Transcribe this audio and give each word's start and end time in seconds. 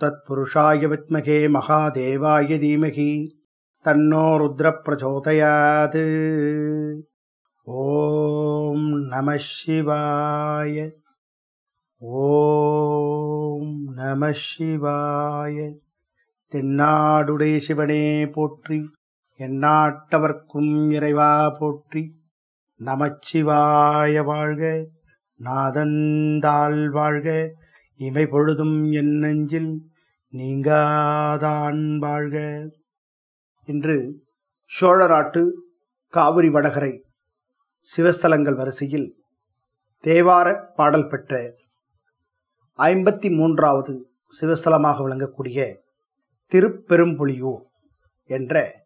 தத்புருஷாய 0.00 0.88
வித்மகே 0.88 1.38
மகாதேவாய 1.54 2.58
தீமகி 2.58 3.10
தன்னோ 3.84 4.24
ருத்ர 4.40 4.70
பிரச்சோதயாத் 4.84 6.02
ஓம் 7.66 8.88
நம 9.08 9.36
சிவாய 9.46 10.76
ஓம் 12.20 13.72
நம 13.98 14.30
சிவாய 14.40 15.56
தென்னாடுடைய 16.52 17.54
சிவனே 17.58 18.04
போற்றி 18.34 18.78
எந்நாட்டவர்க்கும் 19.40 20.74
இறைவா 20.90 21.30
போற்றி 21.56 22.02
நமச்சிவாய 22.80 24.22
வாழ்க 24.22 24.62
நாதந்தாள் 25.40 26.82
வாழ்க 26.90 27.28
இமை 27.96 28.26
பொழுதும் 28.26 28.92
என் 28.92 29.18
நெஞ்சில் 29.18 29.90
நீங்காதான் 30.32 31.98
வாழ்க. 31.98 32.36
இன்று 33.64 34.24
சோழராட்டு 34.80 35.50
காவிரி 36.08 36.48
வடகரை 36.48 37.02
சிவஸ்தலங்கள் 37.96 38.54
வரிசையில் 38.54 39.14
தேவார 40.02 40.74
பாடல் 40.74 41.08
பெற்ற 41.08 41.56
ஐம்பத்தி 42.78 43.36
மூன்றாவது 43.36 44.10
சிவஸ்தலமாக 44.40 45.02
விளங்கக்கூடிய 45.04 45.76
திருப்பெரும்புலியூர் 46.52 47.62
என்ற 48.24 48.84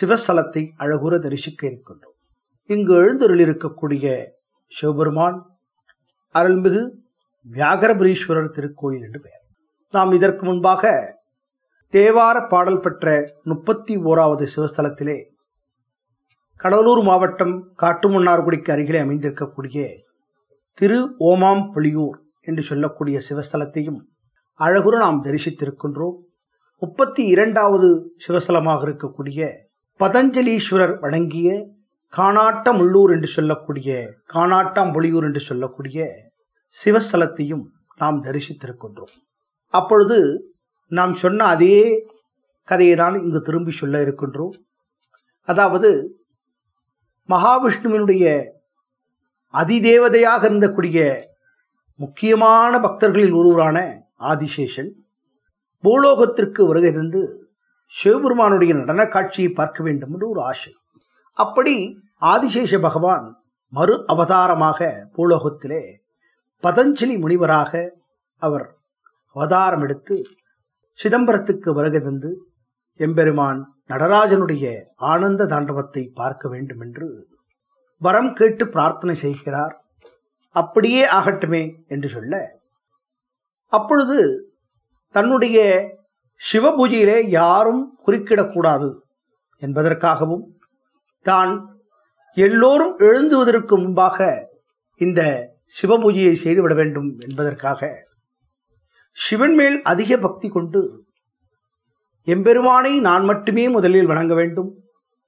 சிவஸ்தலத்தை 0.00 0.62
அழகுற 0.78 1.18
தரிசிக்க 1.18 1.68
இருக்கின்றோம். 1.68 2.16
இங்கு 2.66 2.94
எழுந்தருளிருக்கக்கூடிய 2.94 4.26
சிவபெருமான் 4.66 5.38
அருள்மிகு 6.34 6.82
வியாகரபுரீஸ்வரர் 7.52 8.54
திருக்கோயில் 8.56 9.02
என்று 9.02 9.20
பெயர். 9.20 9.44
நாம் 9.90 10.12
இதற்கு 10.12 10.46
முன்பாக 10.46 10.92
தேவார 11.92 12.48
பாடல் 12.48 12.80
பெற்ற 12.80 13.32
முப்பத்தி 13.42 13.96
ஓராவது 13.96 14.46
சிவஸ்தலத்திலே 14.56 15.24
கடலூர் 16.56 17.02
மாவட்டம் 17.02 17.74
காட்டுமன்னார்குடிக்கு 17.82 18.70
அருகிலே 18.70 19.00
அமைந்திருக்கக்கூடிய 19.00 19.94
திரு 20.74 21.14
ஓமாம் 21.18 21.64
புலியூர் 21.74 22.16
என்று 22.40 22.62
சொல்லக்கூடிய 22.62 23.20
சிவஸ்தலத்தையும் 23.28 24.00
அழகுற 24.60 24.96
நாம் 24.96 25.24
தரிசித்திருக்கின்றோம். 25.24 26.16
முப்பத்தி 26.78 27.26
இரண்டாவது 27.26 28.16
சிவஸ்தலமாக 28.28 28.86
இருக்கக்கூடிய 28.88 29.50
பதஞ்சலீஸ்வரர் 30.00 30.98
வணங்கிய 30.98 31.68
காணாட்டமுள்ளூர் 32.16 33.10
என்று 33.10 33.26
சொல்லக்கூடிய 33.26 34.14
காணாட்டாம்புலியூர் 34.34 35.22
என்று 35.22 35.40
சொல்லக்கூடிய 35.40 36.27
சிவஸ்தலத்தையும் 36.76 37.64
நாம் 37.96 38.18
தரிசித்திருக்கின்றோம். 38.24 39.12
அப்பொழுது 39.74 40.18
நாம் 40.92 41.14
சொன்ன 41.14 41.44
அதே 41.44 41.76
கதையை 42.68 42.96
தான் 42.96 43.14
இங்கு 43.14 43.40
திரும்பி 43.42 43.70
சொல்ல 43.70 44.02
இருக்கின்றோம். 44.02 44.54
அதாவது 45.48 45.90
மகாவிஷ்ணுவினுடைய 47.28 48.24
அதிதேவதையாக 49.54 50.42
இருந்தக்கூடிய 50.48 50.98
முக்கியமான 52.00 52.72
பக்தர்களில் 52.80 53.34
ஒருவரான 53.34 53.78
ஆதிசேஷன் 54.30 54.90
பூலோகத்திற்கு 55.84 56.62
வருகை 56.66 56.90
இருந்து 56.90 57.20
சிவபெருமானுடைய 57.94 58.72
நடன 58.74 59.06
காட்சியை 59.06 59.50
பார்க்க 59.50 59.82
வேண்டும் 59.82 60.12
என்று 60.12 60.26
ஒரு 60.28 60.40
ஆசை. 60.42 60.72
அப்படி 61.38 61.74
ஆதிசேஷ 62.32 62.78
பகவான் 62.78 63.26
மறு 63.72 63.94
அவதாரமாக 64.06 64.88
பூலோகத்திலே 65.16 65.82
பதஞ்சலி 66.62 67.14
முனிவராக 67.18 67.88
அவர் 68.42 68.66
அவதாரம் 69.36 69.82
எடுத்து 69.82 70.26
சிதம்பரத்துக்கு 70.98 71.72
வருகை 71.74 72.00
தந்து 72.00 72.30
எம்பெருமான் 72.96 73.60
நடராஜனுடைய 73.88 74.82
ஆனந்த 74.96 75.46
தாண்டவத்தை 75.46 76.10
பார்க்க 76.14 76.48
வேண்டும் 76.48 76.80
என்று 76.80 77.28
வரம் 77.96 78.32
கேட்டு 78.32 78.68
பிரார்த்தனை 78.68 79.14
செய்கிறார். 79.14 79.74
அப்படியே 80.48 81.10
ஆகட்டுமே 81.10 81.62
என்று 81.88 82.08
சொல்ல 82.08 82.34
அப்பொழுது 83.72 84.48
தன்னுடைய 85.10 85.58
சிவ 86.40 86.70
பூஜையிலே 86.70 87.28
யாரும் 87.28 87.98
குறுக்கிடக்கூடாது 88.06 88.90
என்பதற்காகவும் 89.62 90.44
தான் 91.22 91.52
எல்லோரும் 92.36 92.98
எழுந்துவதற்கு 92.98 93.78
முன்பாக 93.78 94.48
இந்த 94.96 95.20
சிவபூஜையை 95.74 96.34
செய்துவிட 96.34 96.74
வேண்டும் 96.74 97.08
என்பதற்காக 97.18 97.90
சிவன் 99.16 99.54
மேல் 99.54 99.76
அதிக 99.82 100.18
பக்தி 100.18 100.48
கொண்டு 100.48 100.80
எம்பெருமானை 102.26 102.92
நான் 103.00 103.24
மட்டுமே 103.24 103.64
முதலில் 103.68 104.06
வணங்க 104.06 104.34
வேண்டும் 104.34 104.70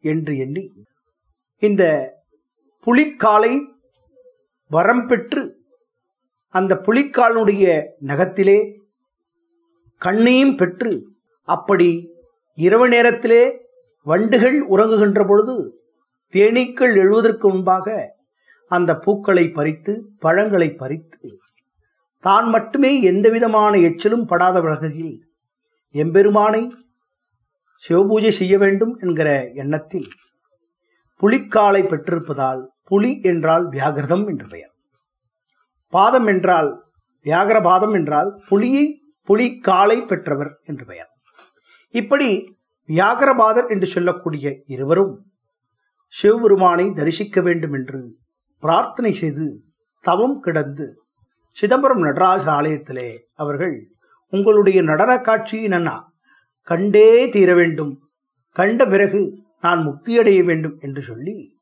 என்று 0.04 0.32
எண்ணி 0.36 0.64
இந்த 1.62 1.82
புலிக்காலை 2.86 3.52
வரம் 4.70 5.04
பெற்று 5.06 5.42
அந்த 6.54 6.72
புலிக்காலனுடைய 6.76 7.64
நகத்திலே 8.02 8.58
கண்ணையும் 10.02 10.54
பெற்று 10.56 10.92
அப்படி 11.48 11.90
இரவு 12.58 12.86
நேரத்திலே 12.88 13.42
வண்டுகள் 14.06 14.58
உறங்குகின்ற 14.68 15.22
பொழுது 15.26 15.54
தேனீக்கள் 16.34 16.94
எழுவதற்கு 16.94 17.46
முன்பாக 17.48 17.86
அந்த 18.70 18.90
பூக்களை 18.96 19.44
பறித்து 19.48 19.92
பழங்களை 20.18 20.68
பறித்து 20.74 21.28
தான் 22.24 22.48
மட்டுமே 22.48 23.02
எந்தவிதமான 23.02 23.72
எச்சிலும் 23.78 24.24
படாத 24.24 24.60
வகையில் 24.60 25.14
எம்பெருமானை 25.94 26.62
சிவபூஜை 27.84 28.30
செய்ய 28.30 28.54
வேண்டும் 28.58 28.92
என்கிற 28.98 29.28
எண்ணத்தில் 29.54 30.08
புலிக்காலை 31.20 31.82
பெற்றிருப்பதால் 31.82 32.60
புலி 32.84 33.10
என்றால் 33.20 33.64
வியாகிரதம் 33.68 34.24
என்று 34.26 34.46
பெயர். 34.48 34.72
பாதம் 35.92 36.26
என்றால் 36.26 36.70
வியாகரபாதம் 37.26 37.94
என்றால் 37.94 38.30
புலியை 38.48 38.84
புலிக்காலை 39.28 39.98
பெற்றவர் 40.06 40.52
என்று 40.64 40.84
பெயர். 40.84 41.10
இப்படி 41.94 42.30
வியாகரபாதர் 42.88 43.68
என்று 43.68 43.86
சொல்லக்கூடிய 43.86 44.52
இருவரும் 44.66 45.12
சிவபெருமானை 46.14 46.86
தரிசிக்க 46.90 47.40
வேண்டும் 47.40 47.72
என்று 47.72 48.00
பிரார்த்தனை 48.60 49.12
செய்து 49.12 49.62
தவம் 50.00 50.40
கிடந்து 50.40 51.02
சிதம்பரம் 51.50 52.02
நடராஜர் 52.02 52.48
ஆலயத்திலே 52.48 53.18
அவர்கள் 53.34 53.90
உங்களுடைய 54.28 54.82
நடன 54.82 55.18
காட்சியை 55.18 55.68
நான் 55.68 56.14
கண்டே 56.62 57.28
தீர 57.28 57.54
வேண்டும். 57.54 57.98
கண்ட 58.52 58.86
பிறகு 58.86 59.42
நான் 59.60 59.80
முக்தியடைய 59.86 60.44
வேண்டும் 60.44 60.78
என்று 60.78 61.02
சொல்லி 61.02 61.54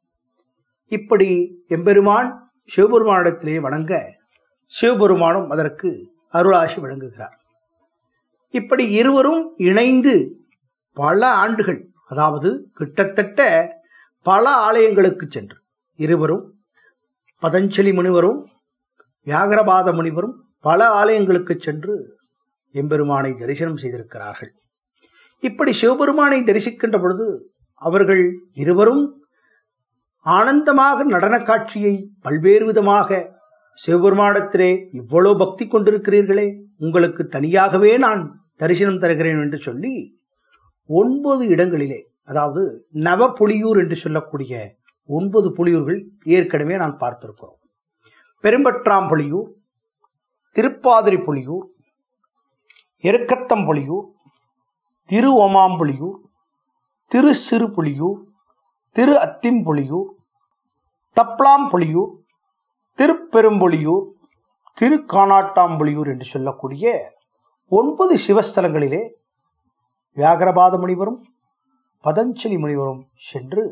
இப்படி 0.86 1.60
எம்பெருமான் 1.68 2.52
சிவபெருமானிடத்திலே 2.76 3.60
வணங்க 3.60 4.16
சிவபெருமானும் 4.66 5.48
அதற்கு 5.48 6.12
அருளாசி 6.32 6.80
வழங்குகிறார். 6.80 7.36
இப்படி 8.48 8.90
இருவரும் 8.90 9.54
இணைந்து 9.56 10.14
பல 10.92 11.20
ஆண்டுகள் 11.32 11.80
அதாவது 12.08 12.70
கிட்டத்தட்ட 12.72 13.40
பல 14.22 14.50
ஆலயங்களுக்கு 14.66 15.26
சென்று 15.28 15.58
இருவரும் 15.96 16.57
பதஞ்சலி 17.42 17.92
முனிவரும் 17.92 18.38
வியாகரபாத 19.26 19.88
முனிவரும் 19.92 20.36
பல 20.64 20.80
ஆலயங்களுக்கு 20.90 21.54
சென்று 21.56 21.94
எம்பெருமானை 22.74 23.30
தரிசனம் 23.34 23.76
செய்திருக்கிறார்கள். 23.76 24.50
இப்படி 25.42 25.72
சிவபெருமானை 25.72 26.38
தரிசிக்கின்ற 26.40 26.96
பொழுது 27.00 27.26
அவர்கள் 27.82 28.22
இருவரும் 28.54 29.04
ஆனந்தமாக 30.26 31.04
நடன 31.04 31.34
காட்சியை 31.42 31.94
பல்வேறு 32.20 32.64
விதமாக 32.66 33.18
சிவபெருமானத்திலே 33.78 34.70
இவ்வளோ 34.92 35.32
பக்தி 35.36 35.64
கொண்டிருக்கிறீர்களே 35.66 36.48
உங்களுக்கு 36.76 37.22
தனியாகவே 37.28 37.92
நான் 37.98 38.22
தரிசனம் 38.56 38.98
தருகிறேன் 38.98 39.40
என்று 39.40 39.58
சொல்லி 39.58 39.94
ஒன்பது 40.90 41.44
இடங்களிலே 41.46 42.00
அதாவது 42.24 42.62
நவ 43.06 43.28
புலியூர் 43.38 43.78
என்று 43.78 43.96
சொல்லக்கூடிய 43.96 44.52
ஒன்பது 45.08 45.48
புலியூர்கள் 45.50 46.00
ஏற்கனவே 46.24 46.76
நான் 46.76 47.00
பார்த்திருக்கிறோம். 47.00 47.58
பெரும்பற்றாம் 48.44 49.08
புலியூர் 49.08 49.48
திருப்பாதிரி 50.56 51.18
புலியூர் 51.24 51.66
எருக்கத்தம்புலியூர் 53.04 54.06
திரு 55.10 55.30
ஓமாம்புலியூர் 55.38 56.16
திரு 57.10 57.32
சிறுபுலியூர் 57.46 58.18
திரு 58.96 59.14
அத்திம்புலியூர் 59.18 60.08
தப்ளாம்புலியூர் 61.16 62.12
திருப்பெரும்புலியூர் 62.98 64.06
திருக்கானாட்டாம்புலியூர் 64.78 66.08
என்று 66.08 66.24
சொல்லக்கூடிய 66.24 66.84
ஒன்பது 67.72 68.14
சிவஸ்தலங்களிலே 68.26 69.02
வியாகரபாத 70.16 70.78
முனிவரும் 70.78 71.20
பதஞ்சலி 72.04 72.58
முனிவரும் 72.58 73.02
சென்று 73.22 73.62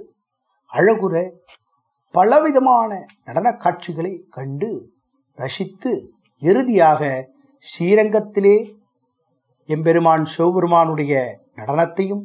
அழகுற 0.76 1.14
பலவிதமான 2.14 2.90
நடன 3.24 3.48
காட்சிகளை 3.56 4.12
கண்டு 4.28 4.70
ரசித்து 5.38 5.92
இறுதியாக 6.42 7.02
ஸ்ரீரங்கத்திலே 7.66 8.56
எம்பெருமான் 9.68 10.24
சிவபெருமானுடைய 10.24 11.14
நடனத்தையும் 11.54 12.24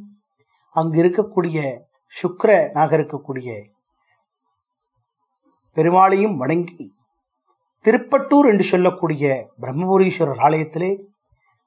அங்கு 0.75 0.97
இருக்கக்கூடிய 1.03 1.59
சுக்கரனாக 2.13 2.91
இருக்கக்கூடிய 2.97 3.49
பெருமாளையும் 5.77 6.35
வணங்கி 6.35 6.85
திருப்பட்டூர் 7.85 8.47
என்று 8.47 8.63
சொல்லக்கூடிய 8.63 9.25
பிரம்மபுரீஸ்வரர் 9.61 10.41
ஆலயத்திலே 10.47 10.91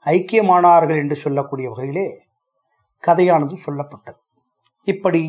ஐக்கியமானார்கள் 0.07 0.99
என்று 0.99 1.17
சொல்லக்கூடிய 1.17 1.69
வகையிலே 1.71 2.07
கதையானது 3.05 3.57
சொல்லப்பட்டது. 3.67 4.21
இப்படி 4.87 5.23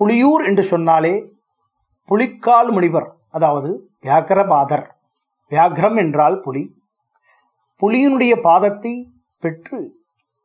புலியூர் 0.00 0.46
என்று 0.46 0.64
சொன்னாலே 0.64 1.24
புலிக்கால் 2.04 2.70
முனிவர் 2.72 3.16
அதாவது 3.30 3.88
வியாகரபாதர் 4.00 4.86
வியாகரம் 5.48 5.96
என்றால் 5.96 6.40
புலி. 6.40 6.74
புலியினுடைய 7.82 8.40
பாதத்தை 8.40 9.12
பெற்று 9.38 9.96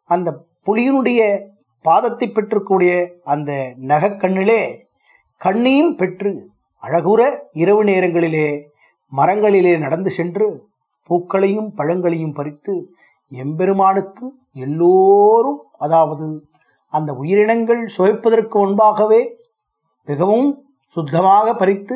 அந்த 0.04 0.46
புலியினுடைய 0.66 1.50
பாதத்தை 1.84 2.28
பெற்றுக்கூடிய 2.28 3.08
அந்த 3.24 3.74
நகக்கண்ணிலே 3.88 4.88
கண்ணையும் 5.38 5.96
பெற்று 5.96 6.52
அழகுற 6.84 7.22
இரவு 7.54 7.84
நேரங்களிலே 7.84 8.70
மரங்களிலே 9.18 9.78
நடந்து 9.78 10.10
சென்று 10.10 10.70
பூக்களையும் 11.10 11.70
பழங்களையும் 11.76 12.34
பறித்து 12.34 12.92
எம்பெருமானுக்கு 13.30 14.34
எல்லோரும் 14.54 15.64
அதாவது 15.78 16.28
அந்த 16.90 17.14
உயிரினங்கள் 17.14 17.88
சுவைப்பதற்கு 17.88 18.60
முன்பாகவே 18.60 19.39
மிகவும் 20.10 20.50
சுத்தமாக 20.96 21.48
பறித்து 21.54 21.96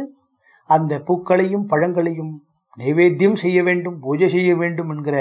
அந்த 0.70 0.94
பூக்களையும் 1.08 1.66
பழங்களையும் 1.66 2.34
நைவேத்தியம் 2.78 3.40
செய்ய 3.44 3.60
வேண்டும் 3.64 3.98
பூஜை 4.00 4.28
செய்ய 4.30 4.52
வேண்டும் 4.56 4.92
என்கிற 4.94 5.18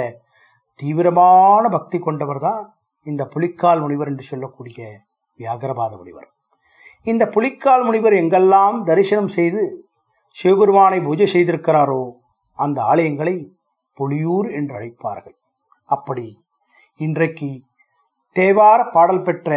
தீவிரமான 0.80 1.64
பக்தி 1.68 1.98
கொண்டவர் 1.98 2.40
தான் 2.40 2.62
இந்த 3.06 3.22
புலிக்கால் 3.32 3.80
முனிவர் 3.80 4.10
என்று 4.10 4.24
சொல்லக்கூடிய 4.30 4.78
வியாகரபாத 5.38 5.92
முனிவர். 5.96 6.28
இந்த 7.06 7.24
புலிக்கால் 7.26 7.84
முனிவர் 7.84 8.14
எங்கெல்லாம் 8.14 8.76
தரிசனம் 8.84 9.30
செய்து 9.36 9.62
சிவபெருமானை 10.36 10.98
பூஜை 11.06 11.26
செய்திருக்கிறாரோ 11.32 12.02
அந்த 12.58 12.78
ஆலயங்களை 12.82 13.34
புலியூர் 13.98 14.48
என்று 14.58 14.72
அழைப்பார்கள். 14.78 15.36
அப்படி 15.84 16.26
இன்றைக்கு 17.00 17.50
தேவார 18.36 18.80
பாடல் 18.94 19.24
பெற்ற 19.26 19.50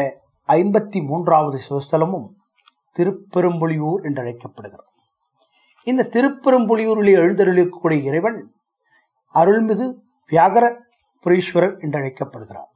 ஐம்பத்தி 0.50 1.00
மூன்றாவது 1.10 1.58
சிவஸ்தலமும் 1.68 2.28
திருப்பெரும்புலியூர் 2.96 4.02
என்று 4.02 4.22
அழைக்கப்படுகிறது 4.22 4.92
இந்த 5.88 6.08
திருப்பெரும்புலியூரில் 6.14 7.12
எழுந்தருளிக்கூடிய 7.16 8.00
இறைவன் 8.02 8.40
அருள்மிகு 9.36 9.88
வியாகர 10.32 10.66
புரீஸ்வரர் 11.26 11.76
என்று 11.80 11.98
அழைக்கப்படுகிறார் 12.00 12.72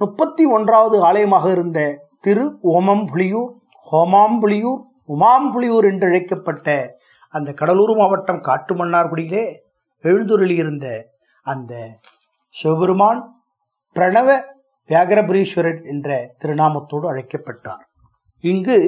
முப்பத்தி 0.00 0.44
ஒன்றாவது 0.46 0.96
ஆலயமாக 1.00 1.46
இருந்த 1.50 1.80
திரு 2.20 2.44
ஓமம்புலியூர் 2.72 3.50
ஹோமாம்புலியூர் 3.86 4.82
உமாம்புலியூர் 5.08 5.84
என்று 5.84 6.06
அழைக்கப்பட்ட 6.06 6.68
அந்த 7.34 7.50
கடலூர் 7.52 7.94
மாவட்டம் 7.96 8.42
காட்டுமன்னார்குடியிலே 8.42 9.44
எழுந்துருளியிருந்த 10.04 10.86
அந்த 11.46 11.72
சிவபெருமான் 12.54 13.20
பிரணவ 13.96 14.28
வியாகரபுரீஸ்வரர் 14.90 15.80
என்ற 15.84 16.08
திருநாமத்தோடு 16.42 17.06
அழைக்கப்பட்டார். 17.08 17.82
இங்கு 18.44 18.78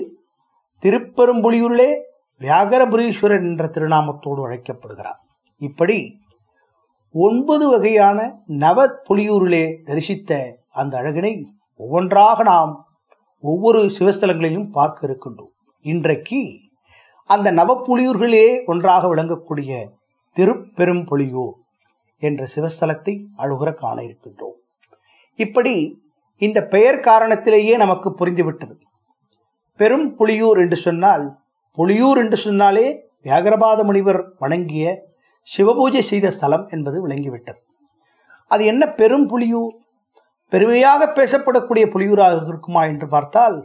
திருப்பெரும்புலியூரிலே 0.83 1.91
வியாகரபுரீஸ்வரர் 2.41 3.43
என்ற 3.43 3.67
திருநாமத்தோடு 3.67 4.43
அழைக்கப்படுகிறார். 4.43 5.21
இப்படி 5.59 6.19
ஒன்பது 7.13 7.71
வகையான 7.71 8.19
நவ 8.47 8.87
புலியூரிலே 9.09 9.65
தரிசித்த 9.85 10.57
அந்த 10.71 10.99
அழகினை 10.99 11.45
ஒவ்வொன்றாக 11.77 12.43
நாம் 12.43 12.73
ஒவ்வொரு 13.41 13.81
சிவஸ்தலங்களிலும் 13.99 14.71
பார்க்க 14.71 15.07
இருக்கின்றோம். 15.07 15.53
இன்றைக்கு 15.83 16.41
அந்த 17.25 17.53
நவப்புலியூர்களே 17.53 18.65
ஒன்றாக 18.67 19.15
விளங்கக்கூடிய 19.15 19.89
திருப்பெரும்புலியூர் 20.37 21.57
என்ற 22.19 22.47
சிவஸ்தலத்தை 22.55 23.15
அழுகுற 23.39 23.75
காண 23.75 24.03
இருக்கின்றோம். 24.03 24.57
இப்படி 25.35 26.03
இந்த 26.37 26.63
பெயர் 26.63 26.99
காரணத்திலேயே 27.01 27.77
நமக்கு 27.77 28.15
புரிந்துவிட்டது. 28.19 28.75
பெரும் 29.81 30.07
புலியூர் 30.19 30.59
என்று 30.63 30.79
சொன்னால் 30.87 31.25
புலியூர் 31.79 32.19
என்று 32.23 32.39
சொன்னாலே 32.47 32.87
வியாகரபாத 33.27 33.81
முனிவர் 33.89 34.21
வணங்கிய 34.43 34.85
சிவபூஜை 35.49 36.03
செய்த 36.11 36.27
ஸ்தலம் 36.37 36.65
என்பது 36.75 36.97
விளங்கிவிட்டது. 37.05 37.61
அது 38.51 38.63
என்ன 38.73 38.83
பெரும் 39.01 39.27
புலியூர்? 39.33 39.75
பெருமையாக 40.53 41.07
பேசப்படக்கூடிய 41.19 41.85
புலியூராக 41.95 42.39
இருக்குமா 42.49 42.83
என்று 42.93 43.07
பார்த்தால் 43.09 43.57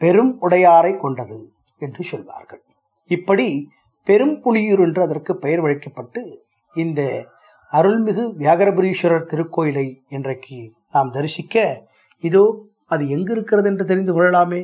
பெரும் 0.00 0.32
உடையாரை 0.46 0.92
கொண்டது 1.04 1.38
என்று 1.80 2.02
சொல்வார்கள். 2.10 2.62
இப்படி 3.10 3.46
பெரும் 4.06 4.36
புலியூர் 4.44 4.82
என்று 4.86 5.00
அதற்கு 5.06 5.32
பெயர் 5.44 5.62
வழிக்கப்பட்டு 5.64 6.20
இந்த 6.74 7.00
அருள்மிகு 7.72 8.24
வியாகரபுரீஸ்வரர் 8.42 9.28
திருக்கோயிலை 9.30 9.86
இன்றைக்கு 10.16 10.58
நாம் 10.94 11.14
தரிசிக்க 11.16 11.64
இதோ 12.24 12.44
அது 12.92 13.04
எங்கு 13.14 13.32
இருக்கிறது 13.34 13.68
என்று 13.70 13.84
தெரிந்து 13.84 14.12
கொள்ளலாமே. 14.14 14.60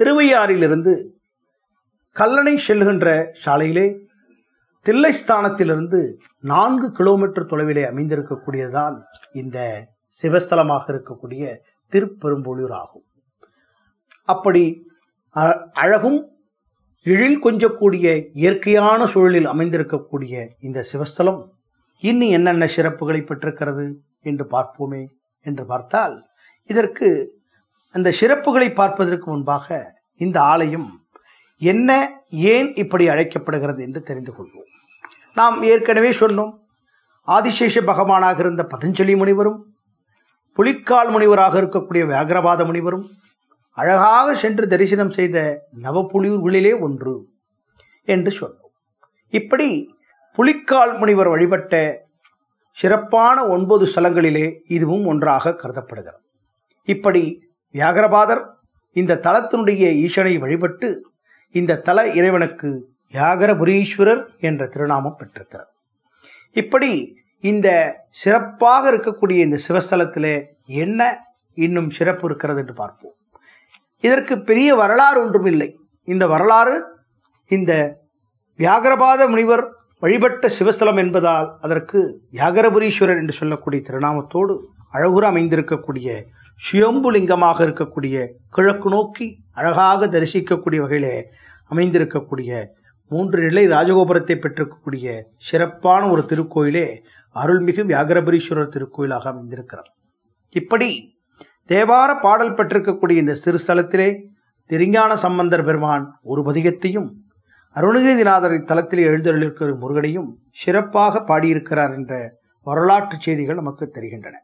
திருவையாறிலிருந்து 0.00 1.08
கல்லணை 2.16 2.58
செல்லுகின்ற 2.68 3.26
சாலையிலே 3.46 4.08
தில்லைஸ்தானத்திலிருந்து 4.86 6.16
நான்கு 6.40 6.92
கிலோமீட்டர் 6.92 7.46
தொலைவிலே 7.46 7.84
அமைந்திருக்கக்கூடியதுதான் 7.84 9.00
இந்த 9.32 9.86
சிவஸ்தலமாக 10.22 10.82
இருக்கக்கூடிய 10.86 11.56
திருப்பெரும்பொழியூர் 11.92 12.70
ஆகும். 12.70 13.04
அப்படி 14.24 14.86
அ- 15.36 15.68
அழகும் 15.72 16.30
எழில் 17.02 17.44
கொஞ்சக்கூடிய 17.44 18.30
இயற்கையான 18.32 19.06
சூழலில் 19.06 19.48
அமைந்திருக்கக்கூடிய 19.48 20.48
இந்த 20.60 20.84
சிவஸ்தலம் 20.92 21.48
இன்னும் 21.98 22.28
என்னென்ன 22.28 22.68
சிறப்புகளை 22.76 23.26
பெற்றிருக்கிறது 23.26 24.00
என்று 24.20 24.44
பார்ப்போமே 24.44 25.06
என்று 25.40 25.66
பார்த்தால் 25.66 26.28
இதற்கு 26.64 27.38
அந்த 27.90 28.08
சிறப்புகளை 28.20 28.74
பார்ப்பதற்கு 28.74 29.30
முன்பாக 29.30 29.96
இந்த 30.16 30.42
ஆலயம் 30.42 30.88
என்ன 31.58 31.90
ஏன் 32.30 32.74
இப்படி 32.74 33.08
அழைக்கப்படுகிறது 33.08 33.82
என்று 33.82 34.02
தெரிந்து 34.02 34.32
கொள்வோம். 34.32 34.68
நாம் 35.34 35.62
ஏற்கனவே 35.62 36.10
சொன்னோம் 36.10 36.52
ஆதிசேஷ 37.28 37.80
பகவானாக 37.80 38.38
இருந்த 38.38 38.62
பதஞ்சலி 38.74 39.16
முனிவரும் 39.16 39.58
புலிக்கால் 40.52 41.10
முனிவராக 41.10 41.54
இருக்கக்கூடிய 41.62 42.04
வியாகரபாத 42.06 42.64
முனிவரும் 42.64 43.04
அழகாக 43.72 44.34
சென்று 44.34 44.68
தரிசனம் 44.68 45.10
செய்த 45.10 45.36
நவப்புலியூர்களிலே 45.82 46.80
ஒன்று 46.80 47.14
என்று 48.04 48.30
சொன்னோம். 48.40 48.72
இப்படி 49.30 49.68
புலிக்கால் 50.32 50.98
முனிவர் 50.98 51.28
வழிபட்ட 51.28 51.74
சிறப்பான 52.70 53.46
ஒன்பது 53.46 53.84
ஸ்தலங்களிலே 53.94 54.46
இதுவும் 54.66 55.06
ஒன்றாக 55.06 55.54
கருதப்படுகிறது. 55.54 56.22
இப்படி 56.84 57.22
வியாகரபாதர் 57.74 58.42
இந்த 58.96 59.18
தலத்தினுடைய 59.26 59.84
ஈசனை 60.04 60.38
வழிபட்டு 60.38 60.88
இந்த 61.54 61.76
தல 61.76 61.98
இறைவனுக்கு 62.08 62.68
வியாகரபுரீஸ்வரர் 63.14 64.22
என்ற 64.40 64.66
திருநாமம் 64.66 65.16
பெற்றிருக்கிறார். 65.16 65.70
இப்படி 66.52 66.90
இந்த 67.44 67.68
சிறப்பாக 68.10 68.90
இருக்கக்கூடிய 68.92 69.38
இந்த 69.46 69.58
சிவஸ்தலத்தில் 69.68 70.32
என்ன 70.66 71.00
இன்னும் 71.54 71.90
சிறப்பு 71.90 72.26
இருக்கிறது 72.28 72.60
என்று 72.60 72.74
பார்ப்போம். 72.74 73.14
இதற்கு 74.04 74.34
பெரிய 74.40 74.74
வரலாறு 74.74 75.18
ஒன்றும் 75.24 75.44
இல்லை. 75.44 75.78
இந்த 76.08 76.26
வரலாறு 76.26 76.76
இந்த 77.50 77.72
வியாகரபாத 78.58 79.28
முனிவர் 79.28 79.64
வழிபட்ட 80.02 80.48
சிவஸ்தலம் 80.58 80.96
என்பதால் 80.96 81.48
அதற்கு 81.60 81.98
வியாகரபுரீஸ்வரர் 82.32 83.16
என்று 83.16 83.32
சொல்லக்கூடிய 83.32 83.80
திருநாமத்தோடு 83.88 84.54
அழகுற 84.92 85.24
அமைந்திருக்கக்கூடிய 85.30 86.08
சுயம்புலிங்கமாக 86.62 87.58
இருக்கக்கூடிய 87.64 88.26
கிழக்கு 88.48 88.88
நோக்கி 88.90 89.26
அழகாக 89.52 90.06
தரிசிக்கக்கூடிய 90.06 90.80
வகையிலே 90.80 91.14
அமைந்திருக்கக்கூடிய 91.70 92.64
மூன்று 93.10 93.42
நிலை 93.42 93.66
ராஜகோபுரத்தை 93.66 94.36
பெற்றிருக்கக்கூடிய 94.38 95.20
சிறப்பான 95.36 96.08
ஒரு 96.08 96.22
திருக்கோயிலே 96.30 96.86
அருள்மிகு 97.36 97.84
வியாகரபுரீஸ்வரர் 97.84 98.68
திருக்கோயிலாக 98.68 99.28
அமைந்திருக்கிறது 99.28 99.90
இப்படி 100.52 100.90
தேவார 101.66 102.18
பாடல் 102.20 102.54
பெற்றிருக்கக்கூடிய 102.54 103.18
இந்த 103.18 103.34
சிறுஸ்தலத்திலே 103.44 104.08
திருஞான 104.70 105.16
சம்பந்தர் 105.16 105.64
பெருமான் 105.64 106.04
ஒரு 106.22 106.42
பதிகத்தையும் 106.42 107.08
அருணகிரிநாதர் 107.76 108.64
தலத்தில் 108.64 109.06
எழுந்தருளிருக்கிற 109.06 109.78
முருகனையும் 109.78 110.30
சிறப்பாக 110.50 111.20
பாடியிருக்கிறார் 111.20 111.92
என்ற 111.92 112.14
வரலாற்று 112.66 113.16
செய்திகள் 113.20 113.54
நமக்கு 113.54 113.84
தெரிகின்றன. 113.90 114.36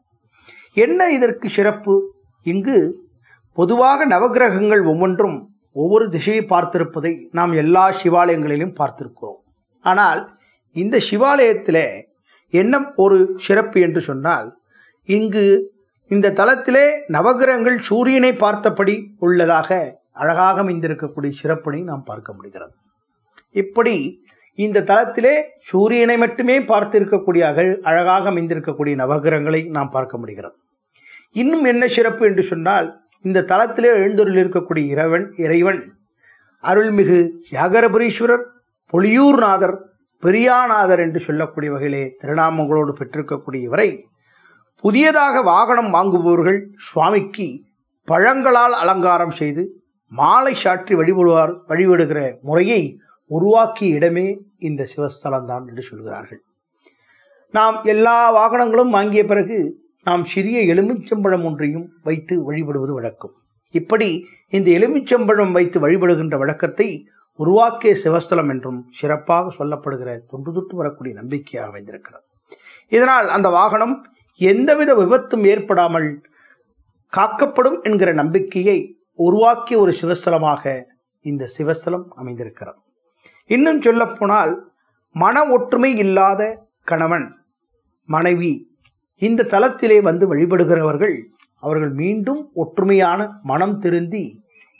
என்ன 0.77 1.09
இதற்கு 1.11 1.47
சிறப்பு? 1.49 1.93
இங்கு 2.45 2.77
பொதுவாக 3.57 4.05
நவக்கிரகங்கள் 4.05 4.83
ஒவ்வொன்றும் 4.85 5.37
ஒவ்வொரு 5.71 6.05
திசையை 6.09 6.43
பார்த்திருப்பதை 6.49 7.13
நாம் 7.31 7.53
எல்லா 7.53 7.85
சிவாலயங்களிலும் 8.01 8.75
பார்த்திருக்கிறோம். 8.79 9.39
ஆனால் 9.85 10.21
இந்த 10.75 10.95
சிவாலயத்தில் 11.09 11.83
என்ன 12.53 12.73
ஒரு 12.95 13.17
சிறப்பு 13.35 13.77
என்று 13.81 14.01
சொன்னால் 14.01 14.47
இங்கு 15.09 15.45
இந்த 16.11 16.33
தலத்திலே 16.39 16.85
நவகிரகங்கள் 17.07 17.77
சூரியனை 17.79 18.31
பார்த்தபடி 18.35 18.95
உள்ளதாக 19.19 19.79
அழகாக 20.13 20.61
அமைந்திருக்கக்கூடிய 20.63 21.31
சிறப்பினை 21.41 21.81
நாம் 21.81 22.03
பார்க்க 22.03 22.33
முடிகிறது. 22.33 22.73
இப்படி 23.55 23.95
இந்த 24.59 24.83
தலத்திலே 24.91 25.33
சூரியனை 25.69 26.15
மட்டுமே 26.17 26.55
பார்த்திருக்கக்கூடிய 26.71 27.43
அழகாக 27.89 28.23
அமைந்திருக்கக்கூடிய 28.31 28.95
நவகிரகங்களை 29.03 29.61
நாம் 29.69 29.89
பார்க்க 29.89 30.17
முடிகிறது. 30.17 30.57
இன்னும் 31.31 31.63
என்ன 31.63 31.87
சிறப்பு 31.87 32.25
என்று 32.25 32.43
சொன்னால் 32.43 33.01
இந்த 33.21 33.41
தலத்திலே 33.41 33.89
எழுந்தொருள் 33.93 34.39
இருக்கக்கூடிய 34.43 34.85
இறைவன் 34.85 35.33
இறைவன் 35.35 35.97
அருள்மிகு 36.63 37.29
யாகரபுரீஸ்வரர் 37.51 38.45
பொலியூர்நாதர் 38.93 39.75
பெரியாநாதர் 40.23 40.99
என்று 40.99 41.19
சொல்லக்கூடிய 41.19 41.71
வகையிலே 41.71 42.15
திருநாமங்களோடு 42.21 42.93
பெற்றிருக்கக்கூடிய 42.99 43.61
இவரை 43.61 44.09
புதியதாக 44.75 45.41
வாகனம் 45.41 45.89
வாங்குபவர்கள் 45.89 46.59
சுவாமிக்கு 46.75 47.65
பழங்களால் 48.03 48.73
அலங்காரம் 48.73 49.31
செய்து 49.31 49.83
மாலை 50.11 50.55
சாற்றி 50.55 50.95
வழிபடுவார் 50.95 51.53
வழிபடுகிற 51.67 52.39
முறையை 52.41 52.99
உருவாக்கிய 53.25 53.95
இடமே 53.95 54.39
இந்த 54.59 54.85
சிவஸ்தலம்தான் 54.97 55.67
என்று 55.67 55.81
சொல்கிறார்கள். 55.81 56.41
நாம் 57.51 57.83
எல்லா 57.83 58.17
வாகனங்களும் 58.35 58.89
வாங்கிய 58.89 59.25
பிறகு 59.25 59.57
நாம் 60.05 60.23
சிறிய 60.23 60.57
எலுமிச்சம்பழம் 60.73 61.45
ஒன்றையும் 61.47 61.87
வைத்து 62.03 62.35
வழிபடுவது 62.43 62.93
வழக்கம். 62.93 63.33
இப்படி 63.73 64.09
இந்த 64.49 64.67
எலுமிச்சம்பழம் 64.77 65.51
வைத்து 65.51 65.77
வழிபடுகின்ற 65.79 66.35
வழக்கத்தை 66.37 66.87
உருவாக்கிய 67.39 67.93
சிவஸ்தலம் 68.03 68.51
என்றும் 68.53 68.77
சிறப்பாக 68.91 69.51
சொல்லப்படுகிற 69.57 70.09
தொன்று 70.31 70.51
தொட்டு 70.53 70.75
வரக்கூடிய 70.75 71.13
நம்பிக்கையாக 71.15 71.69
அமைந்திருக்கிறது. 71.71 72.23
இதனால் 72.91 73.27
அந்த 73.27 73.47
வாகனம் 73.49 73.95
எந்தவித 74.41 74.91
விபத்தும் 74.93 75.43
ஏற்படாமல் 75.43 76.09
காக்கப்படும் 77.13 77.77
என்கிற 77.81 78.09
நம்பிக்கையை 78.13 78.77
உருவாக்கிய 79.19 79.77
ஒரு 79.79 79.93
சிவஸ்தலமாக 80.01 80.63
இந்த 81.25 81.43
சிவஸ்தலம் 81.57 82.07
அமைந்திருக்கிறது. 82.15 82.79
இன்னும் 83.49 83.81
சொல்லப்போனால் 83.81 84.53
மன 85.15 85.45
ஒற்றுமை 85.47 85.91
இல்லாத 85.97 86.41
கணவன் 86.83 87.27
மனைவி 88.09 88.51
இந்த 89.21 89.47
தலத்திலே 89.53 89.97
வந்து 90.01 90.25
வழிபடுகிறவர்கள் 90.27 91.15
அவர்கள் 91.63 91.93
மீண்டும் 92.01 92.41
ஒற்றுமையான 92.55 93.19
மனம் 93.43 93.77
திருந்தி 93.79 94.25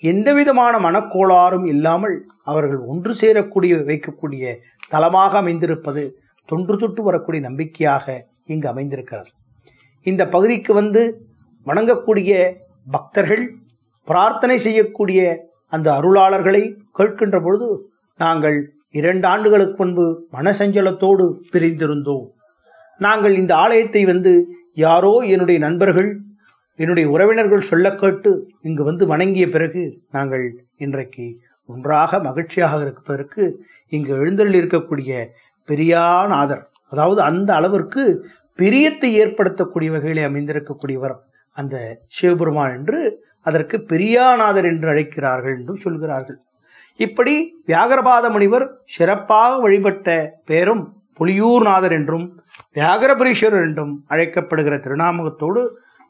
எந்தவிதமான 0.04 0.74
மனக்கோளாறும் 0.80 1.66
இல்லாமல் 1.66 2.16
அவர்கள் 2.44 2.82
ஒன்று 2.92 3.14
சேரக்கூடிய 3.22 3.76
வைக்கக்கூடிய 3.86 4.54
தலமாக 4.90 5.34
அமைந்திருப்பது 5.38 6.04
தொன்று 6.50 6.76
தொட்டு 6.78 7.02
வரக்கூடிய 7.04 7.42
நம்பிக்கையாக 7.42 8.06
இங்கு 8.46 8.68
அமைந்திருக்கிறது. 8.68 9.30
இந்த 10.06 10.24
பகுதிக்கு 10.28 10.74
வந்து 10.74 11.02
வணங்கக்கூடிய 11.66 12.32
பக்தர்கள் 12.88 13.44
பிரார்த்தனை 14.08 14.58
செய்யக்கூடிய 14.58 15.22
அந்த 15.68 15.88
அருளாளர்களை 16.00 16.64
கேட்கின்ற 17.00 17.38
பொழுது 17.42 17.68
நாங்கள் 18.20 18.58
இரண்டு 18.92 19.28
ஆண்டுகளுக்கு 19.28 19.78
முன்பு 19.84 20.06
மனசஞ்சலத்தோடு 20.34 21.26
பிரிந்திருந்தோம். 21.52 22.28
நாங்கள் 22.98 23.36
இந்த 23.36 23.56
ஆலயத்தை 23.56 24.06
வந்து 24.06 24.48
யாரோ 24.74 25.20
என்னுடைய 25.20 25.60
நண்பர்கள் 25.60 26.20
என்னுடைய 26.76 27.10
உறவினர்கள் 27.10 27.62
சொல்ல 27.62 27.96
கேட்டு 27.96 28.50
இங்கு 28.62 28.84
வந்து 28.84 29.06
வணங்கிய 29.06 29.50
பிறகு 29.50 30.02
நாங்கள் 30.12 30.66
இன்றைக்கு 30.78 31.40
ஒன்றாக 31.66 32.20
மகிழ்ச்சியாக 32.20 32.82
இருப்பதற்கு 32.82 33.66
இங்கு 33.88 34.14
எழுந்தருள் 34.14 34.54
இருக்கக்கூடிய 34.54 35.26
பெரியாநாதர் 35.70 36.70
அதாவது 36.88 37.22
அந்த 37.22 37.54
அளவிற்கு 37.54 38.26
பிரியத்தை 38.56 39.10
ஏற்படுத்தக்கூடிய 39.14 39.92
வகையிலே 39.92 40.24
அமைந்திருக்கக்கூடியவர் 40.28 41.16
அந்த 41.52 42.00
சிவபெருமான் 42.08 42.74
என்று 42.74 43.26
அதற்கு 43.42 43.86
பெரியாநாதர் 43.90 44.66
என்று 44.66 44.90
அழைக்கிறார்கள் 44.90 45.58
என்றும் 45.58 45.76
சொல்கிறார்கள். 45.76 46.40
இப்படி 46.96 47.62
வியாகரபாத 47.66 48.30
முனிவர் 48.30 48.82
சிறப்பாக 48.86 49.60
வழிபட்ட 49.60 50.34
பேரும் 50.46 50.97
புலியூர்நாதர் 51.20 51.92
என்றும் 51.92 52.26
வியாகரபுரீஸ்வரர் 52.74 53.66
என்றும் 53.68 54.06
அழைக்கப்படுகிற 54.08 54.76
திருநாமகத்தோடு 54.78 55.62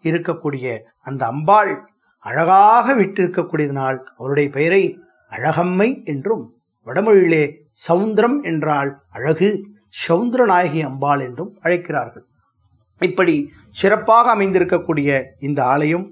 இருக்கக்கூடிய 0.04 0.78
அந்த 1.02 1.26
அம்பாள் 1.26 1.72
அழகாக 2.20 2.94
விட்டிருக்கக்கூடியதனால் 2.96 3.98
அவருடைய 4.18 4.50
பெயரை 4.50 4.84
அழகம்மை 5.32 6.04
என்றும் 6.04 6.44
வடமொழியிலே 6.88 7.44
சவுந்தரம் 7.88 8.44
என்றால் 8.44 9.02
அழகு 9.10 9.50
சவுந்தரநாயகி 10.08 10.80
அம்பாள் 10.82 11.20
என்றும் 11.20 11.58
அழைக்கிறார்கள். 11.62 12.26
இப்படி 13.02 13.52
சிறப்பாக 13.70 14.36
அமைந்திருக்கக்கூடிய 14.36 15.24
இந்த 15.40 15.64
ஆலயம் 15.64 16.06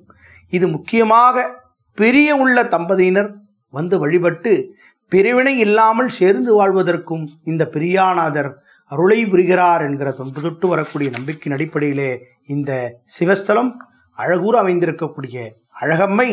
இது 0.54 0.68
முக்கியமாக 0.68 1.46
பெரிய 1.98 2.36
உள்ள 2.36 2.64
தம்பதியினர் 2.64 3.32
வந்து 3.70 4.00
வழிபட்டு 4.00 4.54
பிரிவினை 5.12 5.58
இல்லாமல் 5.58 6.10
சேர்ந்து 6.10 6.52
வாழ்வதற்கும் 6.54 7.26
இந்த 7.44 7.70
பிரியாநாதர் 7.74 8.52
அருளை 8.92 9.26
புரிகிறார் 9.26 9.82
என்கிற 9.82 10.12
தொன்று 10.12 10.42
தொட்டு 10.42 10.68
வரக்கூடிய 10.68 11.10
நம்பிக்கையின் 11.10 11.56
அடிப்படையிலே 11.58 12.10
இந்த 12.46 12.72
சிவஸ்தலம் 13.06 13.72
அழகூர் 14.18 14.56
அமைந்திருக்கக்கூடிய 14.56 15.38
அழகம்மை 15.82 16.30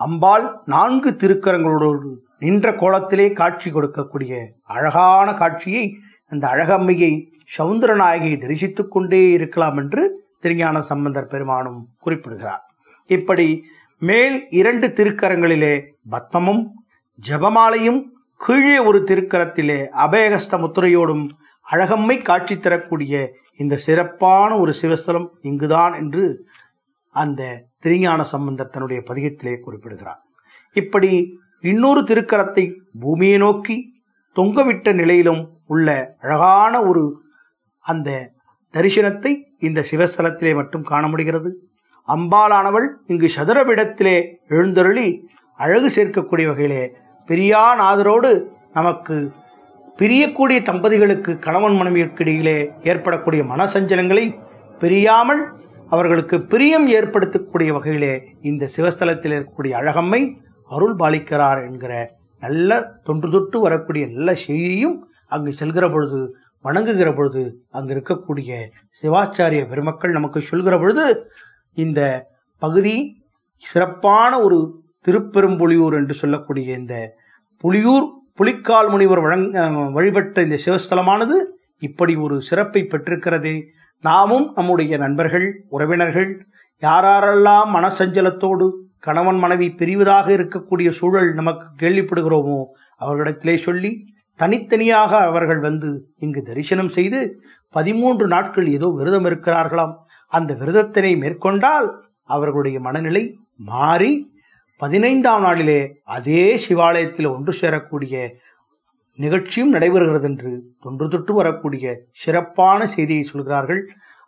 அம்பாள் 0.00 0.44
நான்கு 0.64 1.10
திருக்கரங்களோடு 1.16 2.10
நின்ற 2.38 2.70
கோலத்திலே 2.72 3.32
காட்சி 3.32 3.70
கொடுக்கக்கூடிய 3.70 4.32
அழகான 4.66 5.34
காட்சியை 5.34 5.84
அந்த 6.32 6.44
அழகம்மையை 6.48 7.12
சவுந்தரநாயகியை 7.56 8.38
தரிசித்து 8.38 8.88
கொண்டே 8.88 9.30
இருக்கலாம் 9.30 9.76
என்று 9.76 10.02
திருஞான 10.40 10.80
சம்பந்தர் 10.80 11.26
பெருமானும் 11.26 11.80
குறிப்பிடுகிறார். 11.98 12.62
இப்படி 13.10 13.48
மேல் 14.02 14.36
இரண்டு 14.50 14.86
திருக்கரங்களிலே 14.88 15.74
பத்மமும் 16.10 16.62
ஜபமாலையும் 17.18 18.00
கீழே 18.40 18.78
ஒரு 18.78 18.98
திருக்கரத்திலே 19.08 19.78
அபயகஸ்த 20.04 20.58
முத்திரையோடும் 20.58 21.24
அழகம்மை 21.68 22.16
காட்சி 22.22 22.54
தரக்கூடிய 22.58 23.14
இந்த 23.56 23.74
சிறப்பான 23.76 24.50
ஒரு 24.58 24.72
சிவஸ்தலம் 24.82 25.28
இங்குதான் 25.42 25.94
என்று 25.94 26.24
அந்த 27.14 27.42
திருஞான 27.80 28.20
சம்பந்தர் 28.22 28.70
தன்னுடைய 28.70 29.00
பதிகத்திலே 29.06 29.54
குறிப்பிடுகிறார். 29.60 30.20
இப்படி 30.76 31.10
இன்னொரு 31.60 32.00
திருக்கரத்தை 32.00 32.64
பூமியை 33.00 33.38
நோக்கி 33.38 33.76
தொங்கவிட்ட 34.36 34.92
நிலையிலும் 34.92 35.42
உள்ள 35.66 35.88
அழகான 36.20 36.74
ஒரு 36.82 37.02
அந்த 37.84 38.08
தரிசனத்தை 38.74 39.32
இந்த 39.58 39.80
சிவஸ்தலத்திலே 39.90 40.52
மட்டும் 40.54 40.82
காண 40.82 41.08
முடிகிறது. 41.08 41.50
அம்பாலானவள் 42.08 42.86
இங்கு 43.06 43.28
சதுரவிடத்திலே 43.36 44.16
எழுந்தருளி 44.48 45.08
அழகு 45.58 45.88
சேர்க்கக்கூடிய 45.88 46.46
வகையிலே 46.46 46.82
பெரியாநாதரோடு 47.28 48.30
நமக்கு 48.72 49.16
பிரியக்கூடிய 49.98 50.58
தம்பதிகளுக்கு 50.62 51.38
கணவன் 51.38 51.76
மனைவிக்கு 51.76 52.24
ஏற்படக்கூடிய 52.82 53.42
மனசஞ்சலங்களை 53.44 54.24
பிரியாமல் 54.80 55.42
அவர்களுக்கு 55.88 56.36
பிரியம் 56.44 56.86
ஏற்படுத்தக்கூடிய 56.88 57.70
வகையிலே 57.72 58.12
இந்த 58.42 58.64
சிவஸ்தலத்தில் 58.66 59.34
இருக்கக்கூடிய 59.36 59.74
அழகம்மை 59.76 60.20
அருள் 60.70 60.96
பாலிக்கிறார் 60.96 61.60
என்கிற 61.64 61.92
நல்ல 62.42 62.80
தொன்று 63.04 63.28
தொட்டு 63.30 63.58
வரக்கூடிய 63.60 64.04
நல்ல 64.06 64.34
செய்தியும் 64.34 64.96
அங்கு 65.26 65.52
செல்கிற 65.52 65.84
பொழுது 65.90 66.20
வணங்குகிற 66.64 67.14
பொழுது 67.14 67.42
அங்கு 67.70 67.92
இருக்கக்கூடிய 67.94 68.50
சிவாச்சாரிய 69.02 69.62
பெருமக்கள் 69.68 70.12
நமக்கு 70.12 70.40
சொல்கிற 70.40 70.74
பொழுது 70.78 71.06
இந்த 71.76 72.00
பகுதி 72.62 72.96
சிறப்பான 73.64 74.32
ஒரு 74.40 74.58
திருப்பெரும்புலியூர் 75.06 75.94
என்று 75.94 76.14
சொல்லக்கூடிய 76.14 76.68
இந்த 76.76 76.96
புலியூர் 77.64 78.06
புலிக்கால் 78.38 78.88
முனிவர் 78.90 79.20
வழங்க 79.20 79.62
வழிபட்ட 79.96 80.42
இந்த 80.46 80.56
சிவஸ்தலமானது 80.64 81.36
இப்படி 81.78 82.12
ஒரு 82.24 82.36
சிறப்பை 82.48 82.80
பெற்றிருக்கிறதே. 82.82 83.54
நாமும் 84.04 84.46
நம்முடைய 84.54 84.96
நண்பர்கள் 84.96 85.46
உறவினர்கள் 85.68 86.30
யாரெல்லாம் 86.82 87.70
மனசஞ்சலத்தோடு 87.76 88.66
கணவன் 89.06 89.38
மனைவி 89.38 89.68
பிரிவதாக 89.78 90.26
இருக்கக்கூடிய 90.36 90.88
சூழல் 90.98 91.30
நமக்கு 91.32 91.66
கேள்விப்படுகிறோமோ 91.82 92.60
அவர்களிடத்திலே 93.00 93.56
சொல்லி 93.66 93.92
தனித்தனியாக 94.40 95.12
அவர்கள் 95.30 95.60
வந்து 95.60 95.90
இங்கு 96.18 96.42
தரிசனம் 96.42 96.92
செய்து 96.98 97.20
பதிமூன்று 97.76 98.26
நாட்கள் 98.26 98.66
ஏதோ 98.76 98.88
விரதம் 98.98 99.28
இருக்கிறார்களாம். 99.30 99.94
அந்த 100.32 100.50
விரதத்தினை 100.54 101.12
மேற்கொண்டால் 101.18 101.88
அவர்களுடைய 102.34 102.78
மனநிலை 102.80 103.24
மாறி 103.72 104.12
பதினைந்தாம் 104.80 105.42
நாளிலே 105.42 105.80
அதே 106.16 106.42
சிவாலயத்தில் 106.64 107.28
ஒன்று 107.34 107.52
சேரக்கூடிய 107.60 108.14
நிகழ்ச்சியும் 109.18 109.72
நடைபெறுகிறது 109.74 110.26
என்று 110.30 110.50
தொன்று 110.80 111.06
தொட்டு 111.08 111.32
வரக்கூடிய 111.34 111.84
சிறப்பான 112.22 112.86
செய்தியை 112.86 113.22
சொல்கிறார்கள். 113.22 113.80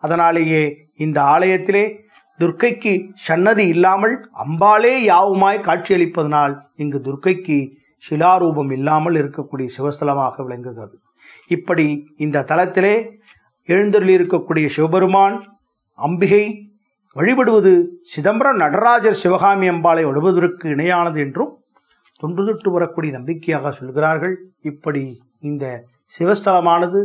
அதனாலேயே 0.03 0.63
இந்த 1.05 1.19
ஆலயத்திலே 1.35 1.85
துர்க்கைக்கு 2.41 2.93
சன்னதி 3.27 3.65
இல்லாமல் 3.75 4.15
அம்பாலே 4.45 4.95
யாவுமாய் 5.13 5.67
காட்சியளிப்பதனால் 5.69 6.55
இங்கு 6.77 6.99
துர்க்கைக்கு 7.07 7.59
சிலாரூபம் 8.05 8.71
இல்லாமல் 8.79 9.17
இருக்கக்கூடிய 9.23 9.69
சிவஸ்தலமாக 9.77 10.43
விளங்குகிறது. 10.47 10.97
இப்படி 11.57 11.87
இந்த 12.25 12.45
தலத்திலே 12.51 12.95
எழுந்தருளியிருக்கக்கூடிய 13.69 14.67
சிவபெருமான் 14.77 15.37
அம்பிகை 15.99 16.45
வழிபடுவது 17.17 17.71
சிதம்பரம் 18.05 18.59
நடராஜர் 18.59 19.21
சிவகாமி 19.21 19.67
அம்பாளை 19.69 20.03
ஒழுவதற்கு 20.05 20.67
இணையானது 20.69 21.19
என்றும் 21.19 21.53
தொன்று 22.23 22.43
தொட்டு 22.45 22.69
வரக்கூடிய 22.71 23.11
நம்பிக்கையாக 23.13 23.71
சொல்கிறார்கள். 23.71 24.35
இப்படி 24.61 25.03
இந்த 25.41 25.65
சிவஸ்தலமானது 26.15 27.01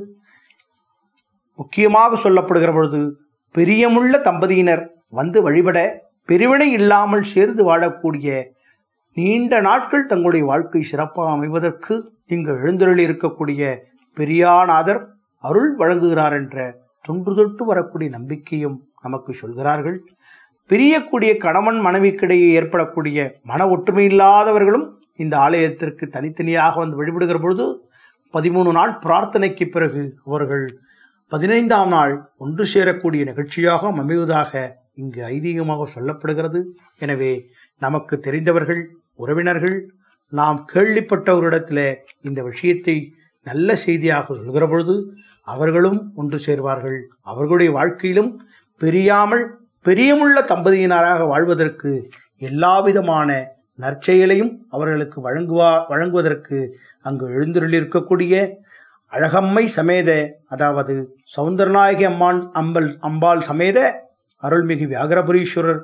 முக்கியமாக 1.59 2.19
சொல்லப்படுகிற 2.23 2.71
பொழுது 2.73 3.01
பெரியமுள்ள 3.55 4.15
தம்பதியினர் 4.21 4.83
வந்து 5.09 5.39
வழிபட 5.41 5.79
பெருவினை 6.29 6.69
இல்லாமல் 6.71 7.25
சேர்ந்து 7.33 7.63
வாழக்கூடிய 7.63 8.29
நீண்ட 9.17 9.59
நாட்கள் 9.61 10.07
தங்களுடைய 10.07 10.45
வாழ்க்கை 10.45 10.81
சிறப்பாக 10.83 11.35
அமைவதற்கு 11.35 11.93
இங்கு 12.27 12.53
எழுந்தருளி 12.61 13.03
இருக்கக்கூடிய 13.07 13.61
பெரியாநாதர் 14.17 15.01
அருள் 15.43 15.71
வழங்குகிறார் 15.77 16.35
என்ற 16.35 16.57
தொன்று 17.05 17.33
தொட்டு 17.35 17.63
வரக்கூடிய 17.65 18.09
நம்பிக்கையும் 18.09 18.77
நமக்கு 19.07 19.31
சொல்கிறார்கள். 19.41 19.97
பிரியக்கூடிய 20.69 21.31
கணவன் 21.45 21.79
மனைவிக்கிடையே 21.87 22.47
ஏற்படக்கூடிய 22.59 23.17
மன 23.49 23.67
ஒற்றுமை 23.73 24.05
இல்லாதவர்களும் 24.11 24.85
இந்த 25.23 25.35
ஆலயத்திற்கு 25.45 26.05
தனித்தனியாக 26.15 26.79
வந்து 26.83 26.99
வழிபடுகிற 27.01 27.37
பொழுது 27.43 27.65
பதிமூணு 28.33 28.71
நாள் 28.77 28.93
பிரார்த்தனைக்கு 29.03 29.65
பிறகு 29.75 30.01
அவர்கள் 30.27 30.65
பதினைந்தாம் 31.31 31.91
நாள் 31.95 32.13
ஒன்று 32.43 32.63
சேரக்கூடிய 32.73 33.21
நிகழ்ச்சியாக 33.29 33.91
அமைவதாக 34.03 34.51
இங்கு 35.01 35.21
ஐதீகமாக 35.35 35.87
சொல்லப்படுகிறது. 35.95 36.59
எனவே 37.05 37.31
நமக்கு 37.81 38.15
தெரிந்தவர்கள் 38.27 38.81
உறவினர்கள் 39.23 39.77
நாம் 40.33 40.59
கேள்விப்பட்டவரிடத்தில் 40.73 41.87
இந்த 42.27 42.39
விஷயத்தை 42.49 42.95
நல்ல 43.47 43.69
செய்தியாக 43.85 44.27
சொல்கிற 44.41 44.65
பொழுது 44.71 44.95
அவர்களும் 45.53 45.99
ஒன்று 46.21 46.37
சேர்வார்கள். 46.45 46.99
அவர்களுடைய 47.31 47.71
வாழ்க்கையிலும் 47.77 48.31
பிரியாமல் 48.81 49.43
பிரியமுள்ள 49.85 50.37
தம்பதியினராக 50.45 51.25
வாழ்வதற்கு 51.27 51.91
எல்லாவிதமான 52.41 53.29
நற்செயலையும் 53.79 54.51
அவர்களுக்கு 54.69 55.17
வழங்குவா 55.21 55.71
வழங்குவதற்கு 55.87 56.57
அங்கு 57.05 57.25
எழுந்தருளிருக்கக்கூடிய 57.29 58.35
அழகம்மை 59.13 59.63
சமேத 59.69 60.11
அதாவது 60.45 60.93
சௌந்தரநாயகி 61.35 62.05
அம்மான் 62.05 62.39
அம்பல் 62.53 62.89
அம்பாள் 62.99 63.41
சமேத 63.41 63.79
அருள்மிகு 64.43 64.85
வியாகரபுரீஸ்வரர் 64.85 65.81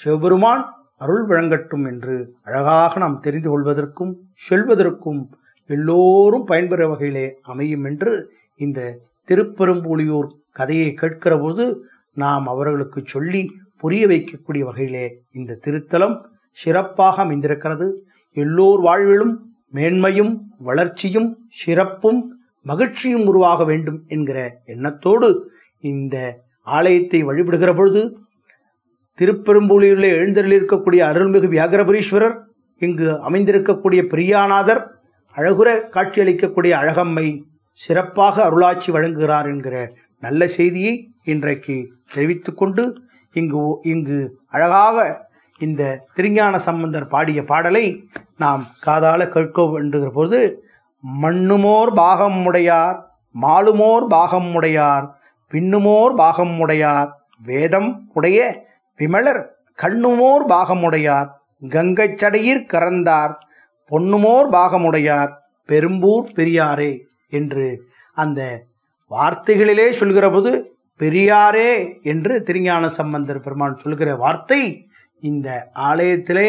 சிவபெருமான் 0.00 0.62
அருள் 0.96 1.24
வழங்கட்டும் 1.26 1.86
என்று 1.86 2.16
அழகாக 2.42 3.00
நாம் 3.00 3.18
தெரிந்து 3.20 3.48
கொள்வதற்கும் 3.50 4.12
சொல்வதற்கும் 4.48 5.22
எல்லோரும் 5.70 6.44
பயன்பெற 6.44 6.82
வகையிலே 6.88 7.26
அமையும் 7.44 7.84
என்று 7.84 8.12
இந்த 8.60 8.80
திருப்பெரும்புலியூர் 9.28 10.30
கதையை 10.52 10.88
கேட்கிற 10.94 11.34
போது 11.38 11.64
நாம் 12.12 12.46
அவர்களுக்கு 12.46 13.02
சொல்லி 13.04 13.50
புரிய 13.76 14.06
வைக்கக்கூடிய 14.06 14.62
வகையிலே 14.64 15.06
இந்த 15.30 15.58
திருத்தலம் 15.64 16.20
சிறப்பாக 16.52 17.22
அமைந்திருக்கிறது. 17.22 18.04
எல்லோர் 18.32 18.80
வாழ்விலும் 18.80 19.34
மேன்மையும் 19.74 20.40
வளர்ச்சியும் 20.58 21.36
சிறப்பும் 21.48 22.36
மகிழ்ச்சியும் 22.62 23.24
உருவாக 23.26 23.64
வேண்டும் 23.64 24.04
என்கிற 24.08 24.56
எண்ணத்தோடு 24.64 25.58
இந்த 25.80 26.40
ஆலயத்தை 26.62 27.22
வழிபடுகிற 27.22 27.74
பொழுது 27.74 28.16
திருப்பெரும்பூலிலே 29.18 30.10
எழுந்தருளில் 30.10 30.58
இருக்கக்கூடிய 30.58 31.00
அருள்மிகு 31.02 31.48
வியாகரபுரீஸ்வரர் 31.48 32.36
இங்கு 32.78 33.08
அமைந்திருக்கக்கூடிய 33.22 34.06
பிரியாநாதர் 34.08 34.82
அழகுற 35.36 35.88
காட்சியளிக்கக்கூடிய 35.90 36.72
அழகம்மை 36.72 37.44
சிறப்பாக 37.72 38.50
அருளாட்சி 38.50 38.90
வழங்குகிறார் 38.90 39.46
என்கிற 39.46 39.92
நல்ல 40.18 40.46
செய்தியை 40.48 41.11
இன்றைக்கு 41.26 41.76
தெரிவித்துக்கொண்டு 42.12 42.84
இங்கு 43.34 43.60
இங்கு 43.82 44.18
அழகாக 44.48 44.98
இந்த 45.60 45.82
திருஞான 46.14 46.58
சம்பந்தர் 46.58 47.06
பாடிய 47.06 47.40
பாடலை 47.42 47.84
நாம் 48.36 48.62
காதால 48.86 49.28
கேட்க 49.28 49.62
வேண்டுகிற 49.62 50.10
பொழுது 50.10 50.40
மண்ணுமோர் 51.04 51.92
பாகம் 51.92 52.40
உடையார் 52.46 52.98
மாலுமோர் 53.34 54.06
பாகம் 54.06 54.50
உடையார் 54.54 55.06
பின்னுமோர் 55.52 56.14
பாகம் 56.14 56.58
உடையார் 56.58 57.10
வேதம் 57.40 57.90
உடைய 58.12 58.38
விமலர் 58.98 59.42
கண்ணுமோர் 59.78 60.44
பாகமுடையார் 60.46 61.30
கங்கை 61.68 62.08
சடையிற் 62.14 62.68
கறந்தார் 62.68 63.32
பொன்னுமோர் 63.90 64.48
பாகமுடையார் 64.52 65.32
பெரும்பூர் 65.68 66.28
பெரியாரே 66.36 66.92
என்று 67.28 67.66
அந்த 68.16 68.40
வார்த்தைகளிலே 69.10 69.90
சொல்கிற 69.90 70.30
போது 70.30 70.52
பெரியாரே 71.02 71.70
என்று 72.02 72.34
திருஞான 72.42 72.88
சம்பந்தர் 72.90 73.40
பெருமான் 73.40 73.76
சொல்கிற 73.76 74.10
வார்த்தை 74.16 74.62
இந்த 75.22 75.48
ஆலயத்திலே 75.82 76.48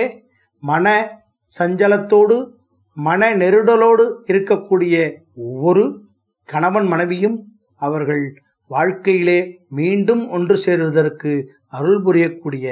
மன 0.64 0.88
சஞ்சலத்தோடு 1.56 2.38
மன 2.98 3.30
நெருடலோடு 3.36 4.06
இருக்கக்கூடிய 4.28 4.96
ஒவ்வொரு 5.44 5.84
கணவன் 6.50 6.88
மனைவியும் 6.88 7.38
அவர்கள் 7.78 8.24
வாழ்க்கையிலே 8.72 9.40
மீண்டும் 9.70 10.24
ஒன்று 10.30 10.56
சேருவதற்கு 10.58 11.32
அருள் 11.70 12.02
புரியக்கூடிய 12.02 12.68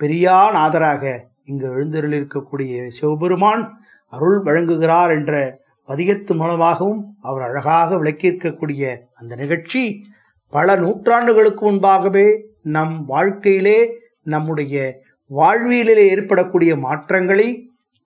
பெரியாநாதராக 0.00 1.02
இங்கு 1.44 1.66
எழுந்தருளிருக்கக்கூடிய 1.68 2.74
சிவபெருமான் 2.90 3.62
அருள் 4.12 4.38
வழங்குகிறார் 4.42 5.12
என்ற 5.12 5.34
பதிகத்து 5.88 6.32
மூலமாகவும் 6.34 7.00
அவர் 7.20 7.44
அழகாக 7.44 7.96
விளக்கியிருக்கக்கூடிய 7.96 8.84
அந்த 9.14 9.32
நிகழ்ச்சி 9.36 9.82
பல 10.54 10.76
நூற்றாண்டுகளுக்கு 10.76 11.60
முன்பாகவே 11.60 12.26
நம் 12.62 13.04
வாழ்க்கையிலே 13.06 13.78
நம்முடைய 14.24 14.74
வாழ்வியலிலே 15.30 16.04
ஏற்படக்கூடிய 16.08 16.76
மாற்றங்களை 16.76 17.48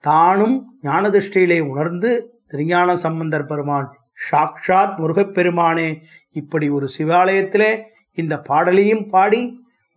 தானும் 0.04 0.56
ஞானதிஷ்டையிலே 0.82 1.61
உணர்ந்து 1.68 2.11
திருஞான 2.48 2.96
சம்பந்தர் 2.96 3.46
பெருமான் 3.46 3.88
சாக்ஷாத் 4.30 4.98
முருகப்பெருமானே 4.98 5.88
இப்படி 6.32 6.68
ஒரு 6.68 6.88
சிவாலயத்திலே 6.98 7.70
இந்த 8.18 8.38
பாடலையும் 8.40 9.04
பாடி 9.08 9.40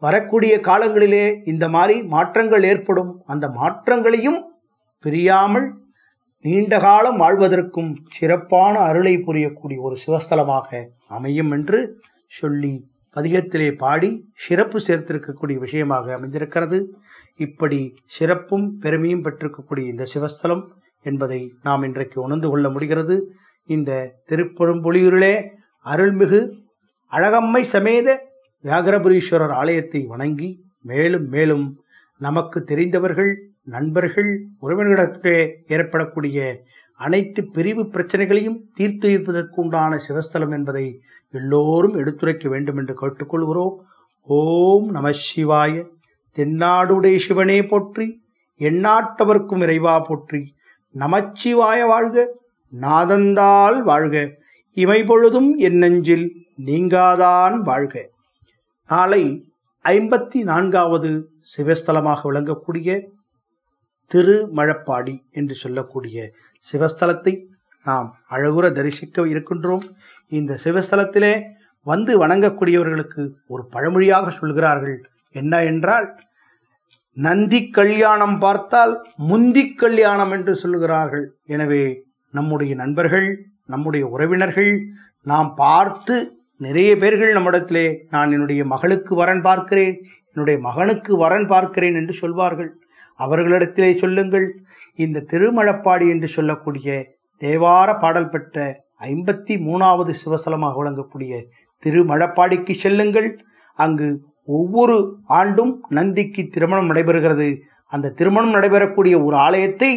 வரக்கூடிய 0.01 0.53
காலங்களிலே 0.59 1.25
இந்த 1.43 1.65
மாதிரி 1.69 1.95
மாற்றங்கள் 2.07 2.63
ஏற்படும். 2.63 3.11
அந்த 3.25 3.47
மாற்றங்களையும் 3.49 4.39
பிரியாமல் 5.03 5.67
நீண்ட 6.45 6.79
காலம் 6.79 7.19
வாழ்வதற்கும் 7.21 7.91
சிறப்பான 8.09 8.79
அருளை 8.79 9.17
புரியக்கூடிய 9.17 9.79
ஒரு 9.81 9.97
சிவஸ்தலமாக 10.05 10.69
அமையும் 11.07 11.51
என்று 11.51 11.79
சொல்லி 12.39 12.73
பதிகத்திலே 13.15 13.69
பாடி 13.83 14.09
சிறப்பு 14.45 14.77
சேர்த்திருக்கக்கூடிய 14.87 15.57
விஷயமாக 15.65 16.13
அமைந்திருக்கிறது. 16.17 16.77
இப்படி 17.37 17.79
சிறப்பும் 18.17 18.65
பெருமையும் 18.83 19.23
பெற்றிருக்கக்கூடிய 19.25 19.85
இந்த 19.93 20.05
சிவஸ்தலம் 20.13 20.63
என்பதை 21.05 21.41
நாம் 21.63 21.83
இன்றைக்கு 21.83 22.17
உணர்ந்து 22.21 22.49
கொள்ள 22.49 22.67
முடிகிறது. 22.69 23.15
இந்த 23.69 23.91
திருப்பெரும்பொழியூரிலே 24.29 25.35
அருள்மிகு 25.85 26.41
அழகம்மை 27.11 27.63
சமேத 27.75 28.07
வியாகரபுரீஸ்வரர் 28.63 29.55
ஆலயத்தை 29.61 30.01
வணங்கி 30.13 30.49
மேலும் 30.81 31.27
மேலும் 31.27 31.65
நமக்கு 32.21 32.59
தெரிந்தவர்கள் 32.63 33.31
நண்பர்கள் 33.75 34.29
உறவினர்களிடத்திலே 34.61 35.39
ஏற்படக்கூடிய 35.67 36.37
அனைத்து 37.03 37.41
பிரிவு 37.55 37.83
பிரச்சனைகளையும் 37.93 38.59
தீர்த்து 38.77 39.07
வைப்பதற்குண்டான 39.09 39.99
சிவஸ்தலம் 40.07 40.53
என்பதை 40.57 40.85
எல்லோரும் 41.33 41.95
எடுத்துரைக்க 42.01 42.45
வேண்டும் 42.53 42.79
என்று 42.81 42.95
கேட்டுக்கொள்கிறோம். 43.01 43.75
ஓம் 44.27 44.87
நம 44.95 45.11
சிவாய. 45.27 45.73
தென்னாடுடைய 46.37 47.15
சிவனே 47.27 47.59
போற்றி 47.71 48.07
எந்நாட்டவர்க்கும் 48.59 49.63
இறைவா 49.65 49.95
போற்றி 49.99 50.41
நமச்சிவாய 50.95 51.81
வாழ்க 51.93 52.25
நாதந்தால் 52.73 53.77
வாழ்க 53.89 54.17
இமை 54.77 54.99
பொழுதும் 55.03 55.49
என் 55.67 55.79
நெஞ்சில் 55.83 56.27
நீங்காதான் 56.65 57.55
வாழ்க. 57.69 57.95
நாளை 58.89 59.23
ஐம்பத்தி 59.85 60.39
நான்காவது 60.49 61.09
சிவஸ்தலமாக 61.53 62.19
விளங்கக்கூடிய 62.29 62.89
திருமழப்பாடி 64.11 65.15
என்று 65.39 65.55
சொல்லக்கூடிய 65.63 66.17
சிவஸ்தலத்தை 66.65 67.33
நாம் 67.85 68.07
அழகுற 68.35 68.65
தரிசிக்க 68.77 69.25
இருக்கின்றோம். 69.33 69.85
இந்த 70.39 70.57
சிவஸ்தலத்திலே 70.63 71.33
வந்து 71.85 72.11
வணங்கக்கூடியவர்களுக்கு 72.23 73.21
ஒரு 73.53 73.63
பழமொழியாக 73.75 74.31
சொல்கிறார்கள். 74.39 74.97
என்ன 75.35 75.53
என்றால் 75.71 76.07
நந்தி 77.17 77.59
கல்யாணம் 77.77 78.37
பார்த்தால் 78.43 78.93
முந்தி 79.29 79.63
கல்யாணம் 79.83 80.33
என்று 80.35 80.53
சொல்கிறார்கள். 80.63 81.25
எனவே 81.53 81.83
நம்முடைய 82.33 82.73
நண்பர்கள் 82.83 83.27
நம்முடைய 83.73 84.03
உறவினர்கள் 84.13 84.71
நாம் 85.31 85.49
பார்த்து 85.63 86.15
நிறைய 86.65 86.91
பேர்கள் 87.01 87.35
நம்மிடத்திலே 87.37 87.85
நான் 88.13 88.33
என்னுடைய 88.35 88.61
மகளுக்கு 88.73 89.13
வரன் 89.21 89.43
பார்க்கிறேன் 89.47 89.95
என்னுடைய 90.31 90.57
மகனுக்கு 90.67 91.11
வரன் 91.23 91.47
பார்க்கிறேன் 91.51 91.97
என்று 92.01 92.13
சொல்வார்கள். 92.21 92.71
அவர்களிடத்திலே 93.19 93.89
சொல்லுங்கள் 94.03 94.47
இந்த 95.05 95.25
திருமழப்பாடி 95.31 96.05
என்று 96.13 96.27
சொல்லக்கூடிய 96.35 96.89
தேவார 97.41 97.89
பாடல் 98.03 98.31
பெற்ற 98.33 98.57
ஐம்பத்தி 99.09 99.53
மூணாவது 99.67 100.11
சிவஸ்தலமாக 100.21 100.75
விளங்கக்கூடிய 100.79 101.33
திருமழப்பாடிக்கு 101.83 102.73
செல்லுங்கள். 102.83 103.29
அங்கு 103.79 104.07
ஒவ்வொரு 104.57 104.95
ஆண்டும் 105.39 105.73
நந்திக்கு 105.97 106.41
திருமணம் 106.55 106.89
நடைபெறுகிறது. 106.91 107.49
அந்த 107.93 108.13
திருமணம் 108.19 108.55
நடைபெறக்கூடிய 108.55 109.15
ஒரு 109.27 109.35
ஆலயத்தை 109.47 109.91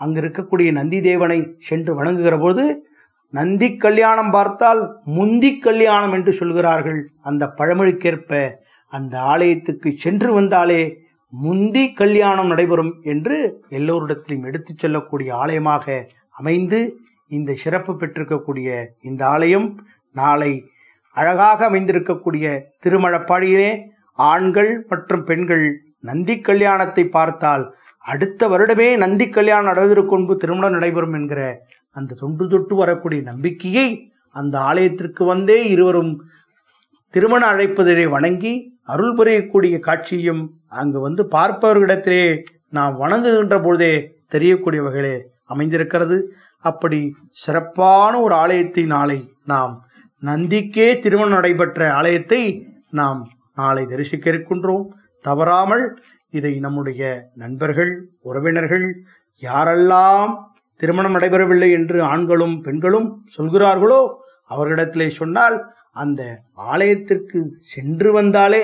அங்கு 0.00 0.20
இருக்கக்கூடிய 0.22 0.68
நந்தி 0.78 0.98
தேவனை 1.08 1.38
சென்று 1.68 1.92
வணங்குகிற 1.98 2.36
போது 2.38 2.64
நந்தி 3.34 3.68
கல்யாணம் 3.84 4.32
பார்த்தால் 4.36 4.80
முந்தி 5.18 5.50
கல்யாணம் 5.66 6.14
என்று 6.16 6.32
சொல்கிறார்கள். 6.40 7.00
அந்த 7.28 7.44
பழமொழிக்கேற்ப 7.58 8.40
அந்த 8.92 9.14
ஆலயத்துக்கு 9.32 9.90
சென்று 10.04 10.30
வந்தாலே 10.38 10.80
முந்தி 11.32 11.84
கல்யாணம் 11.92 12.48
நடைபெறும் 12.48 12.92
என்று 13.04 13.36
எல்லோரிடத்திலும் 13.68 14.44
எடுத்துச் 14.44 14.78
செல்லக்கூடிய 14.78 15.30
ஆலயமாக 15.34 15.94
அமைந்து 16.30 16.80
இந்த 17.30 17.50
சிறப்பு 17.54 17.92
பெற்றிருக்கக்கூடிய 17.94 18.68
இந்த 19.00 19.22
ஆலயம் 19.26 19.68
நாளை 20.14 20.52
அழகாக 21.16 21.60
அமைந்திருக்கக்கூடிய 21.68 22.46
திருமழப்பாடியிலே 22.84 23.70
ஆண்கள் 24.28 24.72
மற்றும் 24.88 25.24
பெண்கள் 25.24 25.64
நந்தி 26.00 26.36
கல்யாணத்தை 26.40 27.04
பார்த்தால் 27.08 27.64
அடுத்த 28.04 28.48
வருடமே 28.48 28.88
நந்தி 28.96 29.26
கல்யாணம் 29.28 29.68
நடவதற்கு 29.68 30.14
முன்பு 30.14 30.34
திருமணம் 30.36 30.74
நடைபெறும் 30.74 31.12
என்கிற 31.12 31.40
அந்த 31.96 32.16
தொன்று 32.18 32.44
தொட்டு 32.48 32.74
வரக்கூடிய 32.76 33.20
நம்பிக்கையை 33.22 33.86
அந்த 34.34 34.54
ஆலயத்திற்கு 34.60 35.22
வந்தே 35.24 35.58
இருவரும் 35.68 36.12
திருமண 37.14 37.42
அழைப்பதிலே 37.46 38.04
வணங்கி 38.08 38.52
அருள் 38.88 39.16
புரியக்கூடிய 39.18 39.76
காட்சியும் 39.78 40.42
அங்கு 40.80 40.98
வந்து 41.00 41.22
பார்ப்பவர்களிடத்திலே 41.34 42.24
நாம் 42.68 42.94
வணங்குகின்ற 42.96 43.56
பொழுதே 43.62 43.94
தெரியக்கூடிய 44.28 44.80
வகையிலே 44.82 45.16
அமைந்திருக்கிறது. 45.46 46.16
அப்படி 46.64 47.00
சிறப்பான 47.42 48.12
ஒரு 48.20 48.34
ஆலயத்தை 48.34 48.84
நாளை 48.86 49.18
நாம் 49.44 49.72
நந்திக்கே 50.22 50.88
திருமணம் 51.04 51.36
நடைபெற்ற 51.36 51.80
ஆலயத்தை 51.92 52.42
நாம் 52.90 53.20
நாளை 53.54 53.82
தரிசிக்க 53.86 54.26
இருக்கின்றோம். 54.32 54.84
தவறாமல் 55.24 55.84
இதை 56.32 56.52
நம்முடைய 56.58 57.02
நண்பர்கள் 57.34 57.92
உறவினர்கள் 58.20 58.86
யாரெல்லாம் 59.42 60.32
திருமணம் 60.80 61.14
நடைபெறவில்லை 61.16 61.68
என்று 61.70 61.98
ஆண்களும் 62.02 62.56
பெண்களும் 62.60 63.08
சொல்கிறார்களோ 63.36 64.00
அவர்களிடத்திலே 64.50 65.08
சொன்னால் 65.20 65.56
அந்த 65.96 66.22
ஆலயத்திற்கு 66.52 67.38
சென்று 67.58 68.12
வந்தாலே 68.12 68.62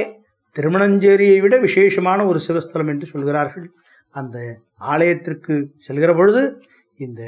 திருமணஞ்சேரியை 0.56 1.40
விட 1.40 1.58
விசேஷமான 1.58 2.26
ஒரு 2.26 2.40
சிவஸ்தலம் 2.48 2.86
என்று 2.86 3.06
சொல்கிறார்கள். 3.06 3.66
அந்த 4.14 4.38
ஆலயத்திற்கு 4.92 5.54
செல்கிற 5.88 6.16
பொழுது 6.16 6.42
இந்த 6.96 7.22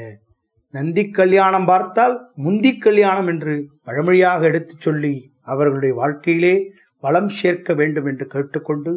நந்தி 0.73 1.03
கல்யாணம் 1.09 1.65
பார்த்தால் 1.65 2.15
முந்தி 2.35 2.77
கல்யாணம் 2.77 3.27
என்று 3.27 3.53
பழமொழியாக 3.83 4.41
எடுத்துச் 4.45 4.81
சொல்லி 4.81 5.13
அவர்களுடைய 5.41 5.95
வாழ்க்கையிலே 5.95 6.55
வளம் 7.03 7.29
சேர்க்க 7.29 7.73
வேண்டும் 7.73 8.05
என்று 8.05 8.25
கேட்டுக்கொண்டு 8.27 8.91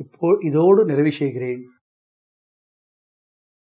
இப்போ 0.00 0.28
இதோடு 0.40 0.84
நிறைவு 0.84 1.12
செய்கிறேன். 1.12 1.62